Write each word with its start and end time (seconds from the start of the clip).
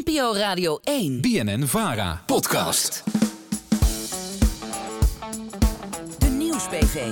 NPO 0.00 0.34
Radio 0.34 0.78
1. 0.82 1.20
BNN 1.20 1.66
Vara. 1.66 2.22
Podcast. 2.26 3.02
De 6.18 6.26
Nieuws-PV. 6.26 7.10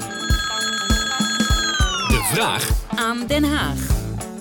De 2.08 2.20
vraag 2.32 2.70
Aan 2.94 3.26
Den 3.26 3.44
Haag. 3.44 3.88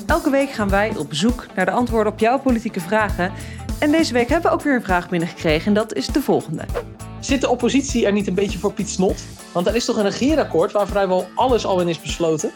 Elke 0.05 0.29
week 0.29 0.49
gaan 0.49 0.69
wij 0.69 0.95
op 0.97 1.13
zoek 1.13 1.45
naar 1.55 1.65
de 1.65 1.71
antwoorden 1.71 2.13
op 2.13 2.19
jouw 2.19 2.39
politieke 2.39 2.79
vragen. 2.79 3.31
En 3.79 3.91
deze 3.91 4.13
week 4.13 4.29
hebben 4.29 4.51
we 4.51 4.57
ook 4.57 4.63
weer 4.63 4.75
een 4.75 4.83
vraag 4.83 5.09
binnengekregen 5.09 5.67
en 5.67 5.73
dat 5.73 5.93
is 5.93 6.07
de 6.07 6.21
volgende. 6.21 6.65
Zit 7.19 7.41
de 7.41 7.49
oppositie 7.49 8.05
er 8.05 8.11
niet 8.11 8.27
een 8.27 8.33
beetje 8.33 8.59
voor 8.59 8.73
Piet 8.73 8.89
Snot? 8.89 9.23
Want 9.51 9.67
er 9.67 9.75
is 9.75 9.85
toch 9.85 9.97
een 9.97 10.03
regeerakkoord 10.09 10.71
waar 10.71 10.87
vrijwel 10.87 11.27
alles 11.35 11.65
al 11.65 11.81
in 11.81 11.87
is 11.87 12.01
besloten? 12.01 12.51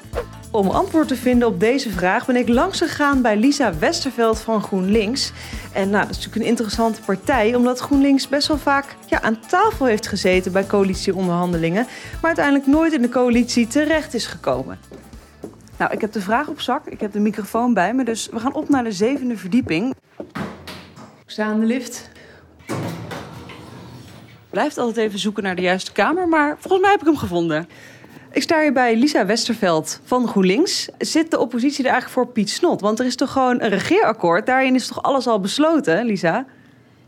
Om 0.54 0.70
antwoord 0.70 1.08
te 1.08 1.16
vinden 1.16 1.48
op 1.48 1.60
deze 1.60 1.90
vraag 1.90 2.26
ben 2.26 2.36
ik 2.36 2.48
langs 2.48 2.78
gegaan 2.78 3.22
bij 3.22 3.38
Lisa 3.38 3.78
Westerveld 3.78 4.40
van 4.40 4.64
GroenLinks. 4.64 5.32
En 5.72 5.90
nou, 5.90 6.02
dat 6.02 6.10
is 6.10 6.16
natuurlijk 6.16 6.44
een 6.44 6.50
interessante 6.50 7.02
partij, 7.02 7.56
omdat 7.56 7.80
GroenLinks 7.80 8.28
best 8.28 8.48
wel 8.48 8.58
vaak 8.58 8.96
ja, 9.08 9.22
aan 9.22 9.40
tafel 9.48 9.86
heeft 9.86 10.08
gezeten 10.08 10.52
bij 10.52 10.66
coalitieonderhandelingen, 10.66 11.86
maar 12.14 12.26
uiteindelijk 12.26 12.68
nooit 12.68 12.94
in 12.94 13.02
de 13.02 13.10
coalitie 13.10 13.68
terecht 13.68 14.14
is 14.14 14.26
gekomen. 14.26 14.80
Nou, 15.78 15.92
ik 15.92 16.02
heb 16.02 16.12
de 16.12 16.22
vraag 16.22 16.48
op 16.48 16.62
zak, 16.62 16.88
ik 16.88 17.00
heb 17.00 17.12
de 17.12 17.20
microfoon 17.20 17.74
bij 17.74 17.94
me, 17.94 18.04
dus 18.04 18.30
we 18.32 18.40
gaan 18.40 18.54
op 18.54 18.70
naar 18.70 18.84
de 18.84 18.92
zevende 18.92 19.38
verdieping. 19.38 19.96
Ik 21.26 21.30
sta 21.32 21.46
aan 21.46 21.60
de 21.60 21.66
lift. 21.66 22.10
Blijft 24.50 24.78
altijd 24.78 25.08
even 25.08 25.20
zoeken 25.20 25.44
naar 25.44 25.56
de 25.56 25.62
juiste 25.62 25.92
kamer, 25.92 26.28
maar 26.28 26.58
volgens 26.60 26.82
mij 26.82 26.92
heb 26.92 27.00
ik 27.00 27.08
hem 27.08 27.18
gevonden. 27.18 27.68
Ik 28.34 28.42
sta 28.42 28.62
hier 28.62 28.74
bij 28.74 28.96
Lisa 28.96 29.26
Westerveld 29.26 30.00
van 30.04 30.28
GroenLinks. 30.28 30.90
Zit 30.98 31.32
de 31.32 31.40
oppositie 31.40 31.84
er 31.84 31.92
eigenlijk 31.92 32.20
voor 32.20 32.34
Piet 32.34 32.50
Snot? 32.50 32.82
Want 32.82 33.00
er 33.00 33.06
is 33.06 33.16
toch 33.16 33.32
gewoon 33.32 33.62
een 33.62 33.70
regeerakkoord? 33.70 34.46
Daarin 34.46 34.76
is 34.76 34.88
toch 34.88 35.04
alles 35.04 35.28
al 35.28 35.40
besloten, 35.40 36.06
Lisa? 36.06 36.46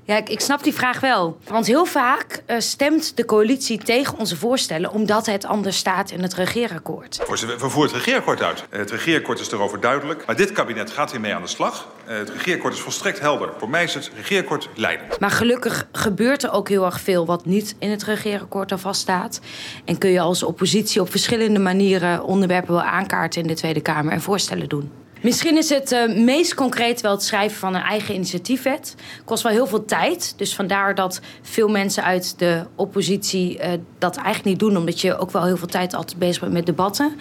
Ja, 0.07 0.17
ik, 0.17 0.29
ik 0.29 0.39
snap 0.39 0.63
die 0.63 0.73
vraag 0.73 0.99
wel. 0.99 1.37
Want 1.47 1.65
heel 1.65 1.85
vaak 1.85 2.43
eh, 2.45 2.59
stemt 2.59 3.17
de 3.17 3.25
coalitie 3.25 3.77
tegen 3.77 4.17
onze 4.17 4.37
voorstellen... 4.37 4.91
omdat 4.91 5.25
het 5.25 5.45
anders 5.45 5.77
staat 5.77 6.11
in 6.11 6.21
het 6.21 6.33
regeerakkoord. 6.33 7.19
Voorzitter, 7.23 7.59
we 7.59 7.69
voeren 7.69 7.93
het 7.93 8.03
regeerakkoord 8.03 8.41
uit. 8.41 8.65
Eh, 8.69 8.79
Het 8.79 8.91
regeerakkoord 8.91 9.39
is 9.39 9.51
erover 9.51 9.79
duidelijk. 9.79 10.25
Maar 10.25 10.35
dit 10.35 10.51
kabinet 10.51 10.91
gaat 10.91 11.11
hiermee 11.11 11.33
aan 11.33 11.41
de 11.41 11.47
slag. 11.47 11.87
Eh, 12.05 12.17
Het 12.17 12.29
regeerakkoord 12.29 12.73
is 12.73 12.79
volstrekt 12.79 13.19
helder. 13.19 13.49
Voor 13.57 13.69
mij 13.69 13.83
is 13.83 13.93
het 13.93 14.11
regeerakkoord 14.15 14.69
leidend. 14.75 15.19
Maar 15.19 15.31
gelukkig 15.31 15.87
gebeurt 15.91 16.43
er 16.43 16.51
ook 16.51 16.69
heel 16.69 16.85
erg 16.85 16.99
veel... 17.01 17.25
wat 17.25 17.45
niet 17.45 17.75
in 17.79 17.89
het 17.89 18.03
regeerakkoord 18.03 18.71
al 18.71 18.77
vaststaat. 18.77 19.39
En 19.85 19.97
kun 19.97 20.09
je 20.09 20.19
als 20.19 20.43
oppositie 20.43 21.01
op 21.01 21.11
verschillende 21.11 21.59
manieren... 21.59 22.23
onderwerpen 22.23 22.73
wel 22.73 22.83
aankaarten 22.83 23.41
in 23.41 23.47
de 23.47 23.53
Tweede 23.53 23.81
Kamer 23.81 24.13
en 24.13 24.21
voorstellen 24.21 24.69
doen. 24.69 24.91
Misschien 25.25 25.57
is 25.57 25.69
het 25.69 25.91
eh, 25.91 26.15
meest 26.15 26.53
concreet 26.53 27.01
wel 27.01 27.11
het 27.11 27.23
schrijven 27.23 27.57
van 27.57 27.75
een 27.75 27.81
eigen 27.81 28.15
initiatiefwet. 28.15 28.95
Kost 29.23 29.43
wel 29.43 29.51
heel 29.51 29.67
veel 29.67 29.85
tijd. 29.85 30.33
Dus 30.37 30.55
vandaar 30.55 30.95
dat 30.95 31.21
veel 31.41 31.67
mensen 31.67 32.03
uit 32.03 32.39
de 32.39 32.63
oppositie 32.75 33.59
eh, 33.59 33.71
dat 33.97 34.15
eigenlijk 34.15 34.45
niet 34.45 34.59
doen. 34.59 34.77
Omdat 34.77 35.01
je 35.01 35.17
ook 35.17 35.31
wel 35.31 35.45
heel 35.45 35.57
veel 35.57 35.67
tijd 35.67 35.93
altijd 35.93 36.19
bezig 36.19 36.41
bent 36.41 36.53
met 36.53 36.65
debatten. 36.65 37.15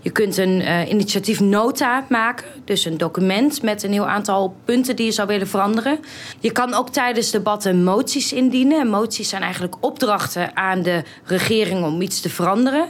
Je 0.00 0.10
kunt 0.10 0.36
een 0.36 0.60
eh, 0.60 0.88
initiatiefnota 0.88 2.04
maken. 2.08 2.46
Dus 2.64 2.84
een 2.84 2.98
document 2.98 3.62
met 3.62 3.82
een 3.82 3.92
heel 3.92 4.08
aantal 4.08 4.54
punten 4.64 4.96
die 4.96 5.06
je 5.06 5.12
zou 5.12 5.28
willen 5.28 5.48
veranderen. 5.48 5.98
Je 6.40 6.52
kan 6.52 6.74
ook 6.74 6.90
tijdens 6.90 7.30
debatten 7.30 7.84
moties 7.84 8.32
indienen. 8.32 8.80
En 8.80 8.88
moties 8.88 9.28
zijn 9.28 9.42
eigenlijk 9.42 9.76
opdrachten 9.80 10.56
aan 10.56 10.82
de 10.82 11.02
regering 11.24 11.84
om 11.84 12.00
iets 12.00 12.20
te 12.20 12.28
veranderen. 12.28 12.86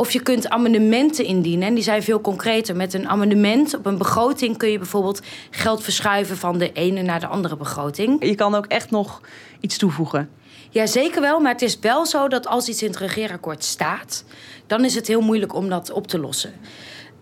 Of 0.00 0.10
je 0.10 0.22
kunt 0.22 0.48
amendementen 0.48 1.24
indienen. 1.24 1.68
En 1.68 1.74
die 1.74 1.82
zijn 1.82 2.02
veel 2.02 2.20
concreter. 2.20 2.76
Met 2.76 2.94
een 2.94 3.08
amendement 3.08 3.76
op 3.76 3.86
een 3.86 3.98
begroting 3.98 4.56
kun 4.56 4.70
je 4.70 4.78
bijvoorbeeld 4.78 5.20
geld 5.50 5.82
verschuiven 5.82 6.36
van 6.36 6.58
de 6.58 6.72
ene 6.72 7.02
naar 7.02 7.20
de 7.20 7.26
andere 7.26 7.56
begroting. 7.56 8.24
Je 8.24 8.34
kan 8.34 8.54
ook 8.54 8.66
echt 8.66 8.90
nog 8.90 9.20
iets 9.60 9.76
toevoegen. 9.76 10.30
Ja, 10.70 10.86
zeker 10.86 11.20
wel. 11.20 11.40
Maar 11.40 11.52
het 11.52 11.62
is 11.62 11.78
wel 11.78 12.06
zo 12.06 12.28
dat 12.28 12.46
als 12.46 12.68
iets 12.68 12.82
in 12.82 12.88
het 12.88 12.98
regeerakkoord 12.98 13.64
staat, 13.64 14.24
dan 14.66 14.84
is 14.84 14.94
het 14.94 15.06
heel 15.06 15.20
moeilijk 15.20 15.54
om 15.54 15.68
dat 15.68 15.90
op 15.90 16.06
te 16.06 16.18
lossen. 16.18 16.52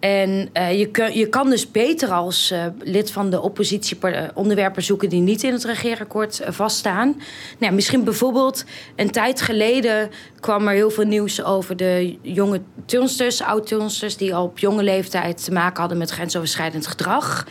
En 0.00 0.48
eh, 0.52 0.78
je, 0.78 0.86
kun, 0.86 1.16
je 1.16 1.28
kan 1.28 1.50
dus 1.50 1.70
beter 1.70 2.12
als 2.12 2.50
eh, 2.50 2.64
lid 2.78 3.10
van 3.10 3.30
de 3.30 3.40
oppositie 3.40 3.98
eh, 4.00 4.22
onderwerpen 4.34 4.82
zoeken 4.82 5.08
die 5.08 5.20
niet 5.20 5.42
in 5.42 5.52
het 5.52 5.64
regeerakkoord 5.64 6.40
eh, 6.40 6.52
vaststaan. 6.52 7.08
Nou, 7.08 7.24
ja, 7.58 7.70
misschien 7.70 8.04
bijvoorbeeld 8.04 8.64
een 8.96 9.10
tijd 9.10 9.40
geleden 9.40 10.10
kwam 10.40 10.68
er 10.68 10.74
heel 10.74 10.90
veel 10.90 11.04
nieuws 11.04 11.42
over 11.42 11.76
de 11.76 12.18
jonge 12.22 12.60
turnsters, 12.84 13.42
oud-turnsters, 13.42 14.16
die 14.16 14.34
al 14.34 14.44
op 14.44 14.58
jonge 14.58 14.82
leeftijd 14.82 15.44
te 15.44 15.52
maken 15.52 15.80
hadden 15.80 15.98
met 15.98 16.10
grensoverschrijdend 16.10 16.86
gedrag. 16.86 17.46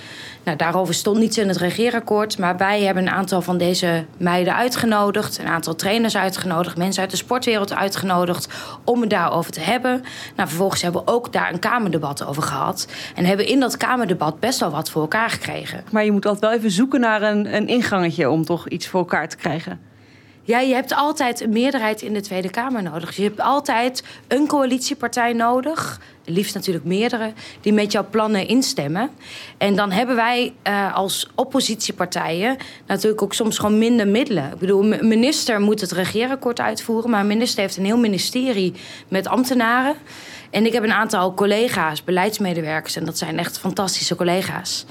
Nou, 0.48 0.60
daarover 0.60 0.94
stond 0.94 1.20
niets 1.20 1.38
in 1.38 1.48
het 1.48 1.58
regeerakkoord, 1.58 2.38
maar 2.38 2.58
wij 2.58 2.82
hebben 2.82 3.04
een 3.04 3.14
aantal 3.14 3.42
van 3.42 3.58
deze 3.58 4.06
meiden 4.18 4.56
uitgenodigd, 4.56 5.38
een 5.38 5.48
aantal 5.48 5.76
trainers 5.76 6.18
uitgenodigd, 6.18 6.78
mensen 6.78 7.02
uit 7.02 7.12
de 7.12 7.18
sportwereld 7.18 7.74
uitgenodigd 7.74 8.48
om 8.84 9.02
het 9.02 9.10
daarover 9.10 9.52
te 9.52 9.60
hebben. 9.60 10.04
Nou, 10.36 10.50
vervolgens 10.50 10.82
hebben 10.82 11.06
we 11.06 11.12
ook 11.12 11.34
daar 11.34 11.54
een 11.54 11.60
kamerdebat 11.60 12.26
over 12.26 12.44
gehad 12.44 12.88
en 13.16 13.26
hebben 13.26 13.48
in 13.48 13.60
dat 13.60 13.78
kamerdebat 13.78 14.40
best 14.40 14.60
wel 14.60 14.72
wat 14.72 14.90
voor 14.90 15.02
elkaar 15.02 15.30
gekregen. 15.30 15.84
Maar 15.92 16.06
je 16.06 16.12
moet 16.12 16.26
altijd 16.26 16.44
wel 16.44 16.60
even 16.60 16.72
zoeken 16.72 17.00
naar 17.00 17.22
een, 17.22 17.56
een 17.56 17.68
ingangetje 17.68 18.30
om 18.30 18.46
toch 18.46 18.68
iets 18.68 18.88
voor 18.88 19.00
elkaar 19.00 19.30
te 19.30 19.38
krijgen. 19.38 19.87
Ja, 20.48 20.60
je 20.60 20.74
hebt 20.74 20.94
altijd 20.94 21.42
een 21.42 21.50
meerderheid 21.50 22.02
in 22.02 22.14
de 22.14 22.22
Tweede 22.22 22.50
Kamer 22.50 22.84
nodig. 22.84 23.16
Je 23.16 23.24
hebt 23.24 23.40
altijd 23.40 24.04
een 24.28 24.48
coalitiepartij 24.48 25.34
nodig, 25.34 26.02
liefst 26.26 26.54
natuurlijk 26.54 26.86
meerdere, 26.86 27.34
die 27.62 27.74
met 27.74 27.92
jouw 27.92 28.06
plannen 28.10 28.48
instemmen. 28.48 29.10
En 29.58 29.76
dan 29.76 29.92
hebben 29.92 30.16
wij 30.16 30.54
eh, 30.62 30.96
als 30.96 31.30
oppositiepartijen 31.36 32.58
natuurlijk 32.86 33.22
ook 33.22 33.34
soms 33.34 33.58
gewoon 33.58 33.78
minder 33.78 34.08
middelen. 34.08 34.52
Ik 34.52 34.60
bedoel, 34.60 34.94
een 34.94 35.08
minister 35.08 35.62
moet 35.62 35.82
het 35.82 35.92
regeerakkoord 35.92 36.60
uitvoeren, 36.60 37.10
maar 37.10 37.20
een 37.20 37.28
minister 37.28 37.62
heeft 37.62 37.78
een 37.78 37.86
heel 37.86 37.98
ministerie 37.98 38.74
met 39.08 39.28
ambtenaren. 39.28 39.96
En 40.50 40.66
ik 40.66 40.74
heb 40.74 40.84
een 40.84 40.94
aantal 40.94 41.34
collega's, 41.34 42.04
beleidsmedewerkers, 42.04 42.96
en 42.96 43.06
dat 43.06 43.18
zijn 43.18 43.40
echt 43.40 43.60
fantastische 43.60 44.16
collega's. 44.16 44.86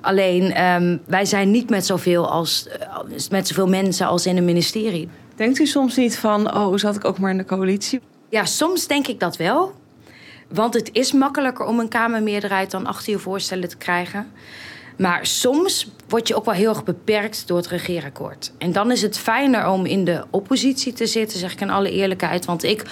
Alleen 0.00 0.52
ehm, 0.52 0.96
wij 1.06 1.24
zijn 1.24 1.50
niet 1.50 1.70
met 1.70 1.86
zoveel, 1.86 2.30
als, 2.30 2.68
eh, 2.68 2.96
met 3.30 3.48
zoveel 3.48 3.68
mensen 3.68 4.06
als 4.06 4.26
in 4.26 4.36
een 4.36 4.44
ministerie. 4.44 5.08
Denkt 5.36 5.58
u 5.58 5.66
soms 5.66 5.96
niet 5.96 6.18
van, 6.18 6.54
oh, 6.56 6.76
zat 6.76 6.96
ik 6.96 7.04
ook 7.04 7.18
maar 7.18 7.30
in 7.30 7.36
de 7.36 7.44
coalitie? 7.44 8.00
Ja, 8.28 8.44
soms 8.44 8.86
denk 8.86 9.06
ik 9.06 9.20
dat 9.20 9.36
wel. 9.36 9.74
Want 10.48 10.74
het 10.74 10.88
is 10.92 11.12
makkelijker 11.12 11.66
om 11.66 11.78
een 11.78 11.88
Kamermeerderheid 11.88 12.70
dan 12.70 12.86
achter 12.86 13.12
je 13.12 13.18
voorstellen 13.18 13.68
te 13.68 13.76
krijgen. 13.76 14.32
Maar 14.98 15.26
soms 15.26 15.90
word 16.08 16.28
je 16.28 16.34
ook 16.34 16.44
wel 16.44 16.54
heel 16.54 16.68
erg 16.68 16.84
beperkt 16.84 17.46
door 17.46 17.56
het 17.56 17.66
regeerakkoord. 17.66 18.52
En 18.58 18.72
dan 18.72 18.90
is 18.90 19.02
het 19.02 19.18
fijner 19.18 19.68
om 19.68 19.86
in 19.86 20.04
de 20.04 20.24
oppositie 20.30 20.92
te 20.92 21.06
zitten, 21.06 21.38
zeg 21.38 21.52
ik 21.52 21.60
in 21.60 21.70
alle 21.70 21.90
eerlijkheid. 21.90 22.44
Want 22.44 22.62
ik, 22.62 22.82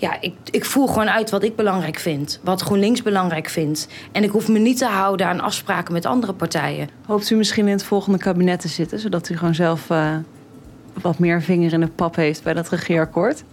ja, 0.00 0.20
ik, 0.20 0.34
ik 0.50 0.64
voer 0.64 0.88
gewoon 0.88 1.10
uit 1.10 1.30
wat 1.30 1.42
ik 1.42 1.56
belangrijk 1.56 1.98
vind. 1.98 2.40
Wat 2.42 2.60
GroenLinks 2.60 3.02
belangrijk 3.02 3.48
vindt. 3.48 3.88
En 4.12 4.22
ik 4.22 4.30
hoef 4.30 4.48
me 4.48 4.58
niet 4.58 4.78
te 4.78 4.86
houden 4.86 5.26
aan 5.26 5.40
afspraken 5.40 5.92
met 5.92 6.06
andere 6.06 6.32
partijen. 6.32 6.88
Hoopt 7.06 7.30
u 7.30 7.36
misschien 7.36 7.66
in 7.66 7.72
het 7.72 7.84
volgende 7.84 8.18
kabinet 8.18 8.60
te 8.60 8.68
zitten, 8.68 8.98
zodat 8.98 9.28
u 9.28 9.36
gewoon 9.36 9.54
zelf 9.54 9.90
eh, 9.90 10.16
wat 11.02 11.18
meer 11.18 11.42
vinger 11.42 11.72
in 11.72 11.80
de 11.80 11.88
pap 11.88 12.16
heeft 12.16 12.42
bij 12.42 12.54
dat 12.54 12.68
regeerakkoord? 12.68 13.44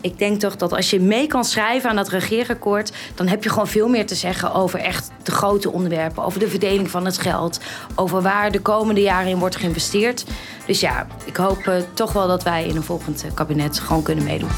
Ik 0.00 0.18
denk 0.18 0.40
toch 0.40 0.56
dat 0.56 0.72
als 0.72 0.90
je 0.90 1.00
mee 1.00 1.26
kan 1.26 1.44
schrijven 1.44 1.90
aan 1.90 1.96
dat 1.96 2.08
regeerakkoord, 2.08 2.92
dan 3.14 3.26
heb 3.26 3.42
je 3.42 3.48
gewoon 3.48 3.68
veel 3.68 3.88
meer 3.88 4.06
te 4.06 4.14
zeggen 4.14 4.54
over 4.54 4.78
echt 4.78 5.10
de 5.22 5.30
grote 5.30 5.72
onderwerpen, 5.72 6.24
over 6.24 6.40
de 6.40 6.48
verdeling 6.48 6.90
van 6.90 7.04
het 7.04 7.18
geld, 7.18 7.60
over 7.94 8.22
waar 8.22 8.50
de 8.50 8.60
komende 8.60 9.00
jaren 9.00 9.30
in 9.30 9.38
wordt 9.38 9.56
geïnvesteerd. 9.56 10.24
Dus 10.66 10.80
ja, 10.80 11.06
ik 11.24 11.36
hoop 11.36 11.66
eh, 11.66 11.74
toch 11.94 12.12
wel 12.12 12.26
dat 12.26 12.42
wij 12.42 12.66
in 12.66 12.76
een 12.76 12.82
volgend 12.82 13.24
eh, 13.24 13.34
kabinet 13.34 13.78
gewoon 13.78 14.02
kunnen 14.02 14.24
meedoen. 14.24 14.50